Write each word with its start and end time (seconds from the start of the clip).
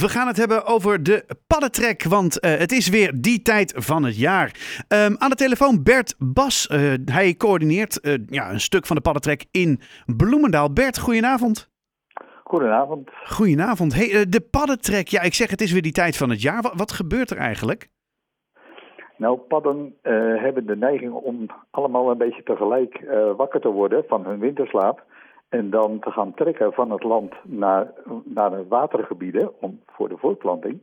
We 0.00 0.08
gaan 0.08 0.26
het 0.26 0.36
hebben 0.36 0.66
over 0.66 1.02
de 1.02 1.24
paddentrek, 1.46 2.02
want 2.02 2.44
uh, 2.44 2.50
het 2.50 2.72
is 2.72 2.88
weer 2.88 3.12
die 3.20 3.42
tijd 3.42 3.72
van 3.76 4.04
het 4.04 4.18
jaar. 4.18 4.50
Um, 4.88 5.16
aan 5.18 5.30
de 5.30 5.36
telefoon 5.36 5.82
Bert 5.82 6.14
Bas. 6.18 6.68
Uh, 6.72 6.92
hij 7.04 7.34
coördineert 7.34 7.98
uh, 8.02 8.14
ja, 8.26 8.50
een 8.50 8.60
stuk 8.60 8.86
van 8.86 8.96
de 8.96 9.02
paddentrek 9.02 9.44
in 9.50 9.80
Bloemendaal. 10.16 10.72
Bert, 10.72 10.98
goedenavond. 10.98 11.70
Goedenavond. 12.44 13.10
Goedenavond. 13.24 13.94
Hey, 13.94 14.28
de 14.28 14.40
paddentrek, 14.50 15.08
ja, 15.08 15.22
ik 15.22 15.34
zeg 15.34 15.50
het 15.50 15.60
is 15.60 15.72
weer 15.72 15.82
die 15.82 15.92
tijd 15.92 16.16
van 16.16 16.30
het 16.30 16.42
jaar. 16.42 16.62
Wat, 16.62 16.74
wat 16.76 16.92
gebeurt 16.92 17.30
er 17.30 17.38
eigenlijk? 17.38 17.88
Nou, 19.16 19.38
padden 19.38 19.94
hebben 20.42 20.66
de 20.66 20.76
neiging 20.76 21.12
om 21.12 21.46
allemaal 21.70 22.10
een 22.10 22.18
beetje 22.18 22.42
tegelijk 22.42 23.04
wakker 23.36 23.60
te 23.60 23.68
worden 23.68 24.04
van 24.08 24.24
hun 24.24 24.38
winterslaap. 24.38 25.04
En 25.54 25.70
dan 25.70 25.98
te 25.98 26.10
gaan 26.10 26.34
trekken 26.34 26.72
van 26.72 26.90
het 26.90 27.02
land 27.02 27.34
naar, 27.42 27.92
naar 28.24 28.50
de 28.50 28.66
watergebieden 28.68 29.60
om, 29.60 29.80
voor 29.86 30.08
de 30.08 30.16
voortplanting. 30.16 30.80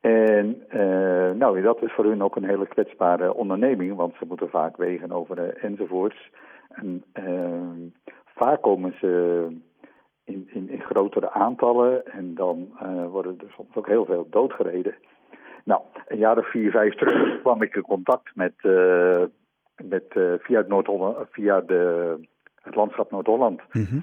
En 0.00 0.62
uh, 0.74 1.30
nou, 1.30 1.62
dat 1.62 1.82
is 1.82 1.92
voor 1.92 2.04
hun 2.04 2.22
ook 2.22 2.36
een 2.36 2.48
hele 2.48 2.66
kwetsbare 2.66 3.34
onderneming, 3.34 3.96
want 3.96 4.14
ze 4.18 4.24
moeten 4.28 4.48
vaak 4.48 4.76
wegen 4.76 5.12
over 5.12 5.38
uh, 5.38 5.64
enzovoorts. 5.64 6.30
En 6.68 7.04
uh, 7.14 7.90
vaak 8.24 8.62
komen 8.62 8.94
ze 9.00 9.46
in, 10.24 10.48
in, 10.52 10.68
in, 10.68 10.80
grotere 10.80 11.30
aantallen 11.30 12.06
en 12.06 12.34
dan 12.34 12.68
worden 13.10 13.38
er 13.38 13.52
soms 13.56 13.74
ook 13.74 13.86
heel 13.86 14.04
veel 14.04 14.26
doodgereden. 14.30 14.94
Nou, 15.64 15.80
een 16.06 16.18
jaar 16.18 16.38
of 16.38 16.50
vier, 16.50 16.70
vijf 16.70 16.94
terug 16.94 17.40
kwam 17.40 17.62
ik 17.62 17.74
in 17.74 17.82
contact 17.82 18.34
met, 18.34 18.54
met 19.82 20.04
via, 20.38 20.64
Noord 20.68 20.90
via 21.30 21.60
de 21.60 22.18
het 22.66 22.74
landschap 22.74 23.10
Noord-Holland. 23.10 23.60
Mhm. 23.72 23.98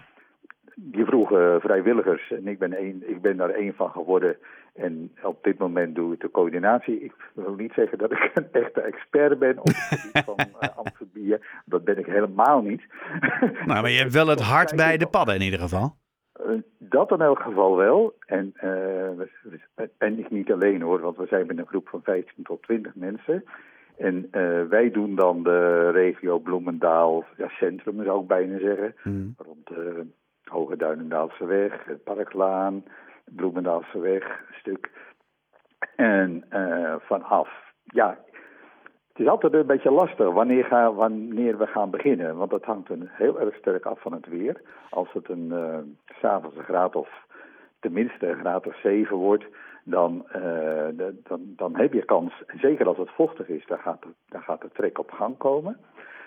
Die 0.75 1.05
vroegen 1.05 1.61
vrijwilligers 1.61 2.31
en 2.31 2.47
ik 2.47 2.59
ben, 2.59 2.99
ik 3.09 3.21
ben 3.21 3.37
daar 3.37 3.49
één 3.49 3.73
van 3.73 3.89
geworden. 3.89 4.37
En 4.73 5.11
op 5.23 5.43
dit 5.43 5.57
moment 5.57 5.95
doe 5.95 6.13
ik 6.13 6.19
de 6.19 6.31
coördinatie. 6.31 7.03
Ik 7.03 7.13
wil 7.33 7.55
niet 7.55 7.73
zeggen 7.73 7.97
dat 7.97 8.11
ik 8.11 8.31
een 8.33 8.47
echte 8.51 8.81
expert 8.81 9.39
ben 9.39 9.59
op 9.59 9.65
het 9.65 9.75
gebied 9.75 10.23
van 10.23 10.35
uh, 10.39 10.77
amfibieën. 10.85 11.43
Dat 11.65 11.83
ben 11.83 11.97
ik 11.97 12.05
helemaal 12.05 12.61
niet. 12.61 12.81
Nou, 13.65 13.81
maar 13.81 13.89
je 13.89 13.99
hebt 13.99 14.13
wel 14.13 14.27
het 14.27 14.41
hart 14.41 14.75
bij 14.75 14.97
de 14.97 15.07
padden 15.07 15.35
in 15.35 15.41
ieder 15.41 15.59
geval. 15.59 15.95
Uh, 16.45 16.61
dat 16.77 17.11
in 17.11 17.21
elk 17.21 17.39
geval 17.39 17.77
wel. 17.77 18.13
En, 18.25 18.53
uh, 18.63 19.19
en 19.97 20.19
ik 20.19 20.29
niet 20.29 20.51
alleen 20.51 20.81
hoor, 20.81 20.99
want 20.99 21.17
we 21.17 21.25
zijn 21.25 21.45
met 21.45 21.57
een 21.57 21.67
groep 21.67 21.87
van 21.87 22.01
15 22.03 22.43
tot 22.43 22.63
20 22.63 22.95
mensen. 22.95 23.43
En 23.97 24.27
uh, 24.31 24.63
wij 24.63 24.91
doen 24.91 25.15
dan 25.15 25.43
de 25.43 25.89
regio 25.89 26.39
Bloemendaal, 26.39 27.25
ja, 27.37 27.47
centrum 27.47 28.03
zou 28.03 28.21
ik 28.21 28.27
bijna 28.27 28.59
zeggen. 28.59 28.95
Mm. 29.03 29.35
Rond 29.37 29.67
de 29.67 30.05
Hoge 30.43 30.77
Duinendaalse 30.77 31.45
weg, 31.45 31.85
het 31.85 32.03
Parklaan, 32.03 32.83
Bloemendaalse 33.25 33.99
weg, 33.99 34.23
een 34.23 34.55
stuk. 34.59 34.89
En 35.95 36.43
uh, 36.51 36.95
vanaf, 36.99 37.49
ja, 37.83 38.17
het 39.13 39.21
is 39.21 39.27
altijd 39.27 39.53
een 39.53 39.65
beetje 39.65 39.91
lastig 39.91 40.31
wanneer, 40.31 40.65
ga, 40.65 40.93
wanneer 40.93 41.57
we 41.57 41.67
gaan 41.67 41.89
beginnen. 41.89 42.37
Want 42.37 42.49
dat 42.49 42.63
hangt 42.63 42.89
een 42.89 43.09
heel 43.11 43.39
erg 43.39 43.55
sterk 43.55 43.85
af 43.85 44.01
van 44.01 44.13
het 44.13 44.27
weer. 44.27 44.61
Als 44.89 45.11
het 45.13 45.29
een, 45.29 45.47
uh, 45.51 45.77
s'avonds 46.19 46.57
een 46.57 46.63
graad 46.63 46.95
of 46.95 47.09
tenminste 47.79 48.27
een 48.27 48.39
graad 48.39 48.67
of 48.67 48.79
7 48.79 49.17
wordt, 49.17 49.45
dan, 49.83 50.25
uh, 50.35 51.07
dan, 51.23 51.53
dan 51.55 51.75
heb 51.75 51.93
je 51.93 52.05
kans, 52.05 52.43
zeker 52.61 52.87
als 52.87 52.97
het 52.97 53.09
vochtig 53.09 53.47
is, 53.47 53.65
dan 53.65 53.77
gaat, 53.77 54.05
dan 54.29 54.41
gaat 54.41 54.61
de 54.61 54.69
trek 54.73 54.99
op 54.99 55.11
gang 55.11 55.37
komen. 55.37 55.77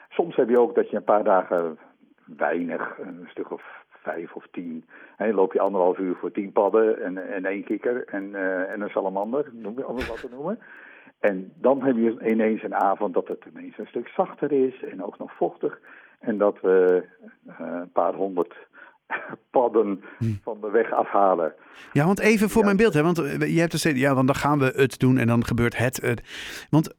Soms 0.08 0.36
heb 0.36 0.48
je 0.48 0.60
ook 0.60 0.74
dat 0.74 0.90
je 0.90 0.96
een 0.96 1.04
paar 1.04 1.24
dagen 1.24 1.78
weinig, 2.24 2.98
een 2.98 3.26
stuk 3.30 3.50
of 3.50 3.84
vijf 4.02 4.34
of 4.34 4.46
tien. 4.50 4.84
En 5.16 5.34
loop 5.34 5.52
je 5.52 5.60
anderhalf 5.60 5.98
uur 5.98 6.14
voor 6.14 6.32
tien 6.32 6.52
padden 6.52 7.02
en, 7.02 7.32
en 7.32 7.44
één 7.44 7.64
kikker 7.64 8.04
en, 8.04 8.24
uh, 8.24 8.70
en 8.72 8.80
een 8.80 8.88
salamander, 8.88 9.52
je 9.76 9.84
alles 9.84 10.08
wat 10.08 10.20
te 10.20 10.28
noemen. 10.30 10.58
En 11.20 11.52
dan 11.56 11.82
heb 11.82 11.96
je 11.96 12.30
ineens 12.30 12.62
een 12.62 12.74
avond 12.74 13.14
dat 13.14 13.28
het 13.28 13.44
ineens 13.54 13.78
een 13.78 13.86
stuk 13.86 14.08
zachter 14.08 14.52
is 14.52 14.82
en 14.82 15.04
ook 15.04 15.18
nog 15.18 15.32
vochtig. 15.32 15.78
En 16.20 16.38
dat 16.38 16.60
we 16.60 17.04
uh, 17.47 17.54
een 17.58 17.92
paar 17.92 18.14
honderd 18.14 18.54
padden 19.50 20.03
hm. 20.19 20.25
van 20.42 20.59
de 20.60 20.70
weg 20.70 20.92
afhalen. 20.92 21.54
Ja, 21.92 22.06
want 22.06 22.19
even 22.19 22.50
voor 22.50 22.64
mijn 22.64 22.76
beeld, 22.76 22.94
hè, 22.94 23.03
want 23.03 23.19
eh, 23.19 23.54
je 23.54 23.60
hebt 23.60 23.72
dus 23.72 23.82
ja, 23.82 24.14
want 24.14 24.26
dan 24.26 24.37
gaan 24.37 24.59
we 24.59 24.72
het 24.76 24.98
doen 24.98 25.19
en 25.19 25.26
dan 25.26 25.44
gebeurt 25.44 25.76
het. 25.76 26.00
het. 26.03 26.22
Want 26.70 26.94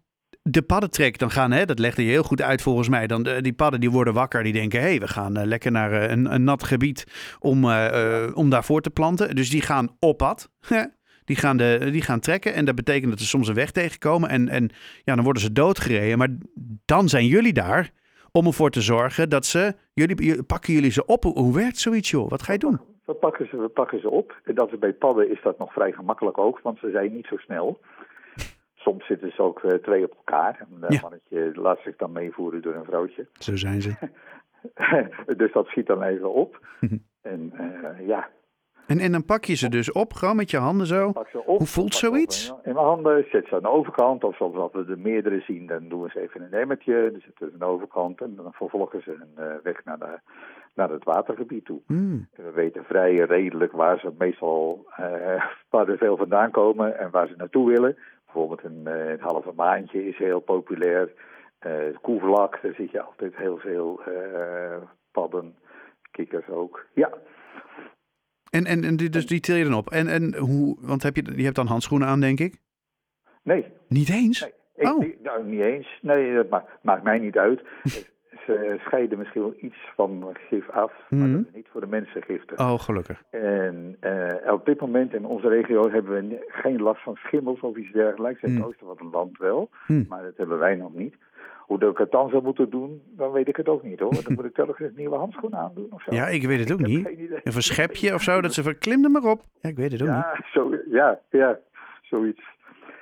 de 0.51 0.61
paddentrek, 0.61 1.17
dan 1.17 1.31
gaan, 1.31 1.51
hè, 1.51 1.65
dat 1.65 1.79
legde 1.79 2.03
je 2.03 2.09
heel 2.09 2.23
goed 2.23 2.41
uit 2.41 2.61
volgens 2.61 2.89
mij. 2.89 3.07
Dan, 3.07 3.23
die 3.23 3.53
padden 3.53 3.79
die 3.79 3.91
worden 3.91 4.13
wakker, 4.13 4.43
die 4.43 4.53
denken: 4.53 4.79
hé, 4.79 4.88
hey, 4.88 4.99
we 4.99 5.07
gaan 5.07 5.38
uh, 5.39 5.45
lekker 5.45 5.71
naar 5.71 5.91
uh, 5.91 6.09
een, 6.09 6.33
een, 6.33 6.43
nat 6.43 6.63
gebied 6.63 7.03
om, 7.39 7.63
uh, 7.63 8.27
om 8.33 8.49
daarvoor 8.49 8.81
te 8.81 8.89
planten. 8.89 9.35
Dus 9.35 9.49
die 9.49 9.61
gaan 9.61 9.95
op 9.99 10.17
pad. 10.17 10.49
Die 11.27 11.35
gaan, 11.35 11.57
de, 11.57 11.89
die 11.91 12.01
gaan 12.01 12.19
trekken 12.19 12.53
en 12.53 12.65
dat 12.65 12.75
betekent 12.75 13.11
dat 13.11 13.19
ze 13.19 13.25
soms 13.25 13.47
een 13.47 13.53
weg 13.53 13.71
tegenkomen. 13.71 14.29
En, 14.29 14.49
en 14.49 14.69
ja, 15.03 15.15
dan 15.15 15.23
worden 15.23 15.41
ze 15.41 15.51
doodgereden. 15.51 16.17
Maar 16.17 16.38
dan 16.85 17.09
zijn 17.09 17.25
jullie 17.25 17.53
daar 17.53 17.91
om 18.31 18.45
ervoor 18.45 18.69
te 18.69 18.81
zorgen 18.81 19.29
dat 19.29 19.45
ze. 19.45 19.73
Jullie, 19.93 20.43
pakken 20.43 20.73
jullie 20.73 20.91
ze 20.91 21.05
op? 21.05 21.23
Hoe 21.23 21.53
werkt 21.53 21.77
zoiets, 21.77 22.11
joh? 22.11 22.29
Wat 22.29 22.41
ga 22.41 22.53
je 22.53 22.59
doen? 22.59 22.79
We 23.05 23.13
pakken 23.13 23.47
ze, 23.47 23.57
we 23.57 23.67
pakken 23.67 23.99
ze 23.99 24.09
op. 24.09 24.35
En 24.43 24.55
dat 24.55 24.71
is 24.71 24.79
bij 24.79 24.93
padden 24.93 25.31
is 25.31 25.41
dat 25.43 25.57
nog 25.57 25.73
vrij 25.73 25.91
gemakkelijk 25.91 26.38
ook, 26.38 26.59
want 26.59 26.79
ze 26.79 26.89
zijn 26.89 27.13
niet 27.13 27.25
zo 27.25 27.38
snel. 27.38 27.79
Soms 28.75 29.05
zitten 29.05 29.31
ze 29.31 29.41
ook 29.41 29.63
uh, 29.63 29.71
twee 29.71 30.03
op 30.03 30.13
elkaar. 30.15 30.57
En 30.59 30.67
een 30.81 30.93
ja. 30.93 31.01
mannetje 31.01 31.51
laat 31.53 31.79
zich 31.83 31.95
dan 31.95 32.11
meevoeren 32.11 32.61
door 32.61 32.75
een 32.75 32.85
vrouwtje. 32.85 33.27
Zo 33.33 33.55
zijn 33.55 33.81
ze. 33.81 33.93
dus 35.38 35.51
dat 35.51 35.67
schiet 35.67 35.88
dan 35.88 36.03
even 36.03 36.33
op. 36.33 36.59
en 37.21 37.53
uh, 37.59 38.07
ja, 38.07 38.29
en, 38.87 38.99
en 38.99 39.11
dan 39.11 39.25
pak 39.25 39.45
je 39.45 39.55
ze 39.55 39.69
dus 39.69 39.91
op, 39.91 40.13
gewoon 40.13 40.35
met 40.35 40.51
je 40.51 40.57
handen 40.57 40.87
zo. 40.87 41.11
Hoe 41.45 41.65
voelt 41.65 41.95
zoiets? 41.95 42.53
in 42.63 42.73
mijn 42.73 42.85
handen, 42.85 43.25
zet 43.31 43.47
ze 43.47 43.55
aan 43.55 43.61
de 43.61 43.69
overkant. 43.69 44.23
Of 44.23 44.35
soms 44.35 44.55
als 44.55 44.71
we 44.71 44.85
er 44.89 44.99
meerdere 44.99 45.39
zien, 45.39 45.67
dan 45.67 45.87
doen 45.87 46.01
we 46.01 46.09
ze 46.09 46.21
even 46.21 46.41
een 46.41 46.53
emmertje. 46.53 47.09
Dan 47.11 47.21
zitten 47.21 47.47
ze 47.47 47.53
aan 47.53 47.59
de 47.59 47.65
overkant 47.65 48.21
en 48.21 48.35
dan 48.35 48.53
vervolgen 48.53 49.01
ze 49.01 49.11
een 49.11 49.43
uh, 49.43 49.53
weg 49.63 49.85
naar, 49.85 49.99
de, 49.99 50.19
naar 50.75 50.89
het 50.89 51.03
watergebied 51.03 51.65
toe. 51.65 51.79
Mm. 51.87 52.27
we 52.35 52.51
weten 52.51 52.83
vrij 52.83 53.13
redelijk 53.13 53.71
waar 53.71 53.99
ze 53.99 54.11
meestal 54.17 54.85
uh, 54.99 55.43
waar 55.69 55.87
er 55.87 55.97
veel 55.97 56.17
vandaan 56.17 56.51
komen 56.51 56.99
en 56.99 57.11
waar 57.11 57.27
ze 57.27 57.33
naartoe 57.37 57.69
willen. 57.69 57.97
Bijvoorbeeld 58.25 58.63
een, 58.63 58.85
een 58.85 59.19
halve 59.19 59.51
maandje 59.55 60.07
is 60.07 60.17
heel 60.17 60.39
populair. 60.39 61.11
Uh, 61.65 61.73
koevlak, 62.01 62.59
daar 62.61 62.73
zie 62.73 62.89
je 62.91 63.01
altijd 63.01 63.35
heel 63.35 63.57
veel 63.57 64.01
padden, 65.11 65.55
kikkers 66.11 66.49
ook. 66.49 66.85
Ja. 66.93 67.09
En, 68.49 68.65
en, 68.65 68.83
en 68.83 68.95
die, 68.95 69.09
dus 69.09 69.27
die 69.27 69.39
til 69.39 69.55
je 69.55 69.63
dan 69.63 69.73
op. 69.73 69.89
En, 69.89 70.07
en 70.07 70.35
hoe, 70.35 70.77
want 70.81 71.03
heb 71.03 71.15
je, 71.15 71.23
je 71.35 71.43
hebt 71.43 71.55
dan 71.55 71.67
handschoenen 71.67 72.07
aan, 72.07 72.19
denk 72.19 72.39
ik? 72.39 72.57
Nee. 73.43 73.65
Niet 73.87 74.09
eens? 74.09 74.41
Nee, 74.41 74.51
ik, 74.75 74.87
oh. 74.87 75.23
nou, 75.23 75.45
niet 75.45 75.61
eens. 75.61 75.99
Nee, 76.01 76.35
dat 76.35 76.49
maakt, 76.49 76.69
maakt 76.81 77.03
mij 77.03 77.19
niet 77.19 77.37
uit. 77.37 77.61
Ze 78.45 78.75
scheiden 78.79 79.17
misschien 79.17 79.41
wel 79.41 79.53
iets 79.57 79.91
van 79.95 80.35
gif 80.49 80.69
af, 80.69 80.93
maar 81.09 81.19
mhm. 81.19 81.31
dat 81.31 81.45
is 81.47 81.55
niet 81.55 81.67
voor 81.71 81.81
de 81.81 81.87
mensen 81.87 82.21
giftig. 82.23 82.59
Oh, 82.59 82.79
gelukkig. 82.79 83.23
En 83.29 83.97
uh, 84.01 84.53
op 84.53 84.65
dit 84.65 84.79
moment 84.81 85.13
in 85.13 85.25
onze 85.25 85.47
regio 85.47 85.89
hebben 85.89 86.29
we 86.29 86.45
geen 86.47 86.81
last 86.81 87.03
van 87.03 87.15
schimmels 87.15 87.59
of 87.59 87.77
iets 87.77 87.91
dergelijks. 87.91 88.41
In 88.41 88.49
het 88.49 88.57
mhm. 88.57 88.67
oosten 88.67 88.87
van 88.87 88.97
het 88.97 89.13
land 89.13 89.37
wel, 89.37 89.69
mhm. 89.87 90.03
maar 90.07 90.23
dat 90.23 90.37
hebben 90.37 90.59
wij 90.59 90.75
nog 90.75 90.93
niet. 90.93 91.15
Hoe 91.67 91.79
ik 91.79 91.97
het 91.97 92.11
dan 92.11 92.29
zou 92.29 92.44
moeten 92.44 92.69
doen, 92.69 93.01
dan 93.05 93.31
weet 93.31 93.47
ik 93.47 93.55
het 93.55 93.67
ook 93.67 93.83
niet 93.83 94.00
hoor. 94.00 94.23
Dan 94.23 94.33
moet 94.33 94.45
ik 94.45 94.53
telkens 94.53 94.95
nieuwe 94.95 95.16
handschoenen 95.16 95.59
aandoen 95.59 95.88
of 95.89 96.01
zo. 96.03 96.16
Ja, 96.16 96.28
ik 96.28 96.44
weet 96.44 96.59
het 96.59 96.72
ook 96.72 96.88
niet. 96.88 97.07
Of 97.44 97.55
een 97.55 97.61
schepje 97.61 98.13
of 98.13 98.22
zo, 98.22 98.41
dat 98.41 98.53
ze 98.53 98.63
verklim 98.63 99.03
er 99.03 99.11
maar 99.11 99.31
op. 99.31 99.41
Ja, 99.61 99.69
ik 99.69 99.75
weet 99.75 99.91
het 99.91 100.01
ook 100.01 100.07
ja, 100.07 100.33
niet. 100.33 100.45
Zo, 100.51 100.75
ja, 100.89 101.19
ja, 101.29 101.59
zoiets. 102.01 102.41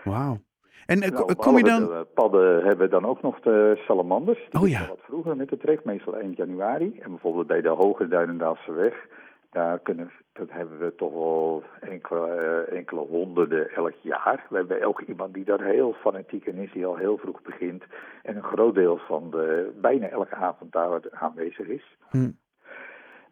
Wauw. 0.04 0.38
En 0.86 1.02
eh, 1.02 1.12
nou, 1.12 1.36
kom 1.36 1.58
je 1.58 1.64
dan... 1.64 1.80
De 1.80 2.08
padden 2.14 2.66
hebben 2.66 2.90
dan 2.90 3.06
ook 3.06 3.22
nog 3.22 3.40
de 3.40 3.82
salamanders. 3.88 4.48
Die 4.50 4.62
oh 4.62 4.68
ja. 4.68 4.88
Wat 4.88 5.00
vroeger 5.04 5.36
met 5.36 5.50
de 5.50 5.58
trek, 5.58 5.84
meestal 5.84 6.16
eind 6.16 6.38
januari. 6.38 7.00
En 7.00 7.10
bijvoorbeeld 7.10 7.48
bij 7.48 7.62
de 7.62 7.70
Hoge 7.70 8.08
Duinendaalse 8.08 8.72
weg 8.72 9.08
daar 9.56 9.80
kunnen, 9.80 10.12
dat 10.34 10.52
hebben 10.52 10.80
we 10.80 10.96
toch 10.96 11.14
wel 11.14 11.64
enkele, 11.80 12.66
uh, 12.70 12.78
enkele 12.78 13.00
honderden 13.00 13.70
elk 13.70 13.94
jaar. 14.02 14.46
We 14.50 14.56
hebben 14.58 14.84
ook 14.84 15.02
iemand 15.02 15.34
die 15.34 15.46
daar 15.46 15.62
heel 15.62 15.94
fanatiek 15.94 16.46
in 16.46 16.58
is, 16.58 16.72
die 16.72 16.86
al 16.86 16.96
heel 16.96 17.18
vroeg 17.18 17.42
begint. 17.42 17.84
En 18.24 18.36
een 18.36 18.44
groot 18.44 18.76
deel 18.76 18.98
van 18.98 19.32
de, 19.32 19.72
bijna 19.82 20.08
elke 20.08 20.36
avond 20.36 20.72
daar 20.72 21.02
aanwezig 21.12 21.68
is. 21.68 21.98
Hm. 22.10 22.32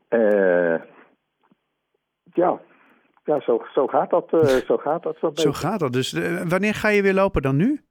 Uh, 0.09 0.81
ja, 2.33 2.59
ja 3.23 3.39
zo, 3.39 3.65
zo 3.73 3.87
gaat 3.87 4.09
dat. 4.09 4.33
Uh, 4.33 4.45
zo 4.45 4.77
gaat 4.77 5.03
dat. 5.03 5.17
Zo 5.33 5.51
gaat 5.51 5.79
dat. 5.79 5.93
Dus 5.93 6.11
wanneer 6.47 6.73
ga 6.73 6.89
je 6.89 7.01
weer 7.01 7.13
lopen 7.13 7.41
dan 7.41 7.55
nu? 7.55 7.81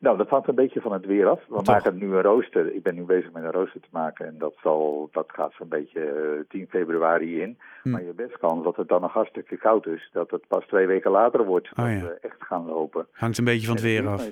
Nou, 0.00 0.16
dat 0.16 0.28
hangt 0.28 0.48
een 0.48 0.54
beetje 0.54 0.80
van 0.80 0.92
het 0.92 1.06
weer 1.06 1.26
af. 1.26 1.40
We 1.48 1.60
maken 1.64 1.98
nu 1.98 2.14
een 2.14 2.22
rooster. 2.22 2.74
Ik 2.74 2.82
ben 2.82 2.94
nu 2.94 3.02
bezig 3.02 3.32
met 3.32 3.44
een 3.44 3.52
rooster 3.52 3.80
te 3.80 3.88
maken 3.90 4.26
en 4.26 4.38
dat, 4.38 4.54
zal, 4.62 5.08
dat 5.12 5.26
gaat 5.28 5.52
zo'n 5.52 5.68
beetje 5.68 6.44
10 6.48 6.60
eh, 6.60 6.68
februari 6.68 7.40
in. 7.40 7.58
Hm. 7.82 7.90
Maar 7.90 8.02
je 8.02 8.12
best 8.12 8.38
kan 8.38 8.62
dat 8.62 8.76
het 8.76 8.88
dan 8.88 9.00
nog 9.00 9.12
hartstikke 9.12 9.56
koud 9.56 9.86
is. 9.86 10.10
Dat 10.12 10.30
het 10.30 10.46
pas 10.48 10.66
twee 10.66 10.86
weken 10.86 11.10
later 11.10 11.44
wordt 11.44 11.70
oh, 11.70 11.76
dat 11.76 11.86
ja. 11.86 12.00
we 12.00 12.18
echt 12.20 12.42
gaan 12.42 12.66
lopen. 12.66 13.06
Hangt 13.12 13.38
een 13.38 13.44
beetje 13.44 13.66
van 13.66 13.74
het 13.74 13.84
weer 13.84 14.08
af. 14.08 14.30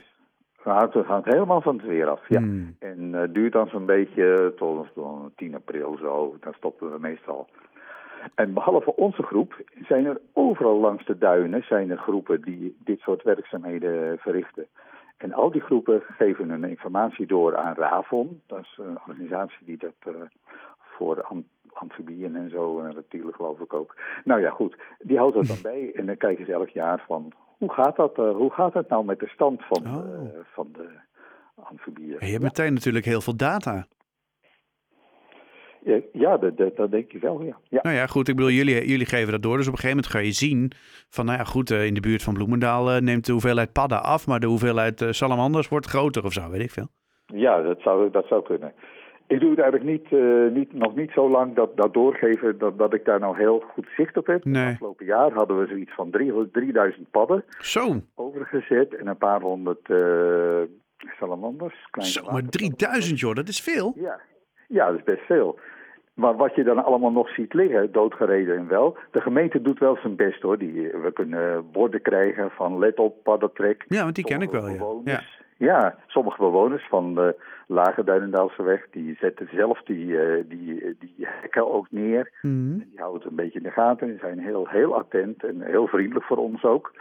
Het 0.62 1.06
hangt 1.06 1.32
helemaal 1.32 1.60
van 1.60 1.76
het 1.76 1.86
weer 1.86 2.08
af, 2.08 2.28
ja. 2.28 2.40
Hm. 2.40 2.64
En 2.78 3.12
uh, 3.14 3.22
duurt 3.28 3.52
dan 3.52 3.68
zo'n 3.68 3.86
beetje 3.86 4.52
tot, 4.56 4.86
tot 4.94 5.36
10 5.36 5.54
april 5.54 5.96
zo. 6.00 6.36
Dan 6.40 6.52
stoppen 6.52 6.92
we 6.92 6.98
meestal. 6.98 7.48
En 8.34 8.52
behalve 8.54 8.96
onze 8.96 9.22
groep 9.22 9.62
zijn 9.86 10.06
er 10.06 10.20
overal 10.32 10.80
langs 10.80 11.04
de 11.04 11.18
duinen 11.18 11.62
zijn 11.62 11.90
er 11.90 11.98
groepen 11.98 12.42
die 12.42 12.76
dit 12.84 13.00
soort 13.00 13.22
werkzaamheden 13.22 14.18
verrichten. 14.18 14.66
En 15.16 15.32
al 15.32 15.50
die 15.50 15.60
groepen 15.60 16.02
geven 16.02 16.50
hun 16.50 16.64
informatie 16.64 17.26
door 17.26 17.56
aan 17.56 17.74
RAVON. 17.74 18.42
Dat 18.46 18.58
is 18.58 18.78
een 18.78 18.98
organisatie 18.98 19.66
die 19.66 19.76
dat 19.76 20.14
uh, 20.14 20.14
voor 20.78 21.22
am 21.22 21.44
amfibieën 21.72 22.36
en 22.36 22.50
zo, 22.50 22.80
en 22.80 22.94
reptielen 22.94 23.34
geloof 23.34 23.60
ik 23.60 23.74
ook. 23.74 23.96
Nou 24.24 24.40
ja, 24.40 24.50
goed. 24.50 24.76
Die 24.98 25.18
houdt 25.18 25.34
dat 25.34 25.46
dan 25.46 25.62
bij 25.62 25.92
en 25.94 26.06
dan 26.06 26.16
kijken 26.16 26.46
ze 26.46 26.52
elk 26.52 26.68
jaar 26.68 27.04
van 27.06 27.32
hoe 27.58 27.72
gaat 27.72 27.96
dat, 27.96 28.18
uh, 28.18 28.36
hoe 28.36 28.50
gaat 28.50 28.74
het 28.74 28.88
nou 28.88 29.04
met 29.04 29.18
de 29.18 29.28
stand 29.28 29.64
van, 29.64 29.86
oh. 29.86 30.28
van 30.52 30.68
de 30.72 30.88
amfibieën. 31.54 32.16
je 32.20 32.26
hebt 32.26 32.42
meteen 32.42 32.74
natuurlijk 32.74 33.04
heel 33.04 33.20
veel 33.20 33.36
data. 33.36 33.86
Ja, 36.12 36.36
dat, 36.36 36.56
dat, 36.56 36.76
dat, 36.76 36.90
denk 36.90 37.12
je 37.12 37.18
wel, 37.18 37.42
ja. 37.42 37.56
ja. 37.68 37.80
Nou 37.82 37.96
ja, 37.96 38.06
goed. 38.06 38.28
Ik 38.28 38.36
bedoel, 38.36 38.50
jullie, 38.50 38.86
jullie 38.88 39.06
geven 39.06 39.32
dat 39.32 39.42
door. 39.42 39.56
Dus 39.56 39.66
op 39.66 39.72
een 39.72 39.78
gegeven 39.78 39.96
moment 39.96 40.14
ga 40.14 40.18
je 40.18 40.32
zien 40.32 40.72
van, 41.08 41.24
nou 41.24 41.38
ja, 41.38 41.44
goed, 41.44 41.70
in 41.70 41.94
de 41.94 42.00
buurt 42.00 42.22
van 42.22 42.34
Bloemendaal 42.34 43.00
neemt 43.00 43.26
de 43.26 43.32
hoeveelheid 43.32 43.72
padden 43.72 44.02
af, 44.02 44.26
maar 44.26 44.40
de 44.40 44.46
hoeveelheid 44.46 45.04
salamanders 45.10 45.68
wordt 45.68 45.86
groter 45.86 46.24
of 46.24 46.32
zo, 46.32 46.50
weet 46.50 46.62
ik 46.62 46.70
veel. 46.70 46.88
Ja, 47.26 47.62
dat 47.62 47.80
zou, 47.80 48.10
dat 48.10 48.26
zou 48.26 48.42
kunnen. 48.42 48.72
Ik 49.26 49.40
doe 49.40 49.50
het 49.50 49.58
eigenlijk 49.58 49.90
niet, 49.90 50.10
uh, 50.10 50.50
niet, 50.50 50.72
nog 50.72 50.94
niet 50.94 51.10
zo 51.10 51.30
lang 51.30 51.54
dat, 51.54 51.76
dat 51.76 51.94
doorgeven 51.94 52.58
dat, 52.58 52.78
dat 52.78 52.94
ik 52.94 53.04
daar 53.04 53.20
nou 53.20 53.36
heel 53.36 53.60
goed 53.60 53.86
zicht 53.96 54.16
op 54.16 54.26
heb. 54.26 54.44
Nee. 54.44 54.72
Afgelopen 54.72 55.06
jaar 55.06 55.32
hadden 55.32 55.58
we 55.58 55.66
zoiets 55.66 55.94
van 55.94 56.10
3000 56.52 57.10
padden 57.10 57.44
Zo. 57.58 58.00
overgezet 58.14 58.94
en 58.94 59.06
een 59.06 59.16
paar 59.16 59.40
honderd 59.40 59.88
uh, 59.88 60.62
salamanders. 61.18 61.88
Zo, 61.98 62.30
maar 62.30 62.48
3000 62.48 63.20
joh, 63.20 63.34
dat 63.34 63.48
is 63.48 63.60
veel. 63.60 63.92
Ja. 63.96 64.20
ja, 64.68 64.86
dat 64.86 64.98
is 64.98 65.04
best 65.04 65.26
veel. 65.26 65.58
Maar 66.16 66.36
wat 66.36 66.54
je 66.54 66.64
dan 66.64 66.84
allemaal 66.84 67.12
nog 67.12 67.28
ziet 67.28 67.54
liggen, 67.54 67.92
doodgereden 67.92 68.56
en 68.56 68.68
wel. 68.68 68.96
De 69.10 69.20
gemeente 69.20 69.62
doet 69.62 69.78
wel 69.78 69.96
zijn 69.96 70.16
best 70.16 70.42
hoor. 70.42 70.58
Die, 70.58 70.90
we 70.90 71.12
kunnen 71.12 71.70
borden 71.72 72.02
krijgen 72.02 72.50
van 72.50 72.78
let 72.78 72.98
op, 72.98 73.22
paddentrek. 73.22 73.84
Ja, 73.88 74.02
want 74.02 74.14
die 74.14 74.24
ken 74.24 74.42
ik 74.42 74.50
wel, 74.50 75.00
ja. 75.04 75.20
ja. 75.56 75.98
Sommige 76.06 76.38
bewoners 76.38 76.86
van 76.88 77.14
de 77.14 77.36
Lage 77.66 78.04
Duinendaalseweg, 78.04 78.86
die 78.90 79.16
zetten 79.20 79.48
zelf 79.52 79.82
die, 79.82 80.06
uh, 80.06 80.44
die, 80.48 80.96
die 80.98 81.14
hekken 81.18 81.72
ook 81.72 81.86
neer. 81.90 82.32
Mm. 82.42 82.78
Die 82.78 83.00
houden 83.00 83.20
het 83.20 83.30
een 83.30 83.36
beetje 83.36 83.58
in 83.58 83.64
de 83.64 83.70
gaten 83.70 84.08
en 84.08 84.18
zijn 84.20 84.38
heel, 84.38 84.68
heel 84.68 84.94
attent 84.94 85.44
en 85.44 85.60
heel 85.60 85.86
vriendelijk 85.86 86.26
voor 86.26 86.36
ons 86.36 86.64
ook. 86.64 86.92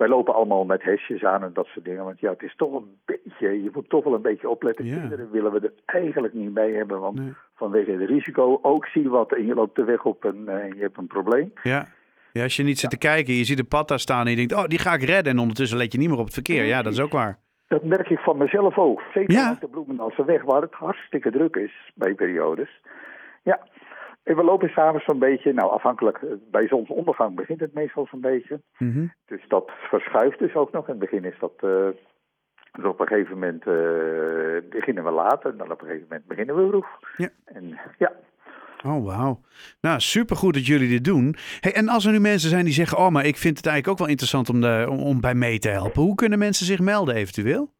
Wij 0.00 0.08
lopen 0.08 0.34
allemaal 0.34 0.64
met 0.64 0.82
hesjes 0.82 1.24
aan 1.24 1.42
en 1.42 1.50
dat 1.52 1.66
soort 1.66 1.84
dingen. 1.84 2.04
Want 2.04 2.20
ja, 2.20 2.30
het 2.30 2.42
is 2.42 2.56
toch 2.56 2.72
een 2.72 2.98
beetje, 3.04 3.62
je 3.62 3.70
moet 3.72 3.88
toch 3.88 4.04
wel 4.04 4.14
een 4.14 4.22
beetje 4.22 4.48
opletten. 4.48 4.84
Ja. 4.84 4.98
Kinderen 4.98 5.30
willen 5.30 5.52
we 5.52 5.60
er 5.60 5.72
eigenlijk 5.84 6.34
niet 6.34 6.54
bij 6.54 6.70
hebben. 6.70 7.00
Want 7.00 7.18
nee. 7.18 7.32
vanwege 7.54 7.90
het 7.90 8.08
risico, 8.08 8.58
ook 8.62 8.86
zie 8.86 9.08
wat 9.08 9.32
en 9.32 9.46
je 9.46 9.54
loopt 9.54 9.76
de 9.76 9.84
weg 9.84 10.04
op 10.04 10.24
en 10.24 10.36
uh, 10.48 10.72
je 10.72 10.80
hebt 10.80 10.98
een 10.98 11.06
probleem. 11.06 11.52
Ja. 11.62 11.86
ja, 12.32 12.42
als 12.42 12.56
je 12.56 12.62
niet 12.62 12.78
zit 12.78 12.90
te 12.90 12.98
kijken, 12.98 13.34
je 13.34 13.44
ziet 13.44 13.58
een 13.58 13.68
pad 13.68 13.88
daar 13.88 13.98
staan 13.98 14.24
en 14.24 14.30
je 14.30 14.36
denkt, 14.36 14.54
oh, 14.54 14.64
die 14.64 14.78
ga 14.78 14.94
ik 14.94 15.02
redden. 15.02 15.32
En 15.32 15.38
ondertussen 15.38 15.78
let 15.78 15.92
je 15.92 15.98
niet 15.98 16.08
meer 16.08 16.18
op 16.18 16.24
het 16.24 16.34
verkeer. 16.34 16.64
Ja, 16.64 16.82
dat 16.82 16.92
is 16.92 17.00
ook 17.00 17.12
waar. 17.12 17.38
Dat 17.68 17.84
merk 17.84 18.08
ik 18.08 18.18
van 18.18 18.36
mezelf 18.36 18.78
ook. 18.78 19.02
Zeker 19.14 19.34
ja. 19.34 19.52
op 19.52 19.60
de 19.60 19.68
Bloemendaalse 19.68 20.24
weg, 20.24 20.42
waar 20.42 20.62
het 20.62 20.74
hartstikke 20.74 21.30
druk 21.30 21.56
is 21.56 21.92
bij 21.94 22.14
periodes. 22.14 22.80
Ja, 23.42 23.66
we 24.36 24.44
lopen 24.44 24.68
s'avonds 24.68 25.04
zo'n 25.04 25.18
beetje, 25.18 25.52
nou 25.52 25.70
afhankelijk, 25.70 26.20
bij 26.50 26.66
zonsondergang 26.68 27.36
begint 27.36 27.60
het 27.60 27.74
meestal 27.74 28.06
zo'n 28.10 28.20
beetje. 28.20 28.60
Mm 28.78 28.92
-hmm. 28.92 29.12
Dus 29.26 29.44
dat 29.48 29.70
verschuift 29.88 30.38
dus 30.38 30.54
ook 30.54 30.72
nog. 30.72 30.84
In 30.84 30.90
het 30.90 31.10
begin 31.10 31.24
is 31.24 31.38
dat, 31.38 31.52
uh, 31.60 31.88
dus 32.72 32.84
op 32.84 33.00
een 33.00 33.06
gegeven 33.06 33.34
moment 33.34 33.66
uh, 33.66 34.70
beginnen 34.70 35.04
we 35.04 35.10
later, 35.10 35.56
dan 35.56 35.70
op 35.70 35.80
een 35.80 35.86
gegeven 35.86 36.06
moment 36.08 36.28
beginnen 36.28 36.56
we 36.56 36.68
vroeg. 36.68 36.86
Ja. 37.16 37.28
En 37.44 37.78
ja, 37.98 38.12
Oh, 38.84 39.04
wauw. 39.04 39.40
Nou, 39.80 40.00
supergoed 40.00 40.54
dat 40.54 40.66
jullie 40.66 40.88
dit 40.88 41.04
doen. 41.04 41.36
Hey, 41.60 41.74
en 41.74 41.88
als 41.88 42.04
er 42.04 42.12
nu 42.12 42.20
mensen 42.20 42.50
zijn 42.50 42.64
die 42.64 42.74
zeggen... 42.74 42.98
oh, 42.98 43.08
maar 43.08 43.24
ik 43.24 43.36
vind 43.36 43.56
het 43.56 43.66
eigenlijk 43.66 43.94
ook 43.94 44.06
wel 44.06 44.14
interessant 44.14 44.48
om, 44.48 44.60
de, 44.60 44.86
om, 44.90 44.98
om 44.98 45.20
bij 45.20 45.34
mee 45.34 45.58
te 45.58 45.68
helpen. 45.68 46.02
Hoe 46.02 46.14
kunnen 46.14 46.38
mensen 46.38 46.66
zich 46.66 46.78
melden 46.78 47.14
eventueel? 47.14 47.70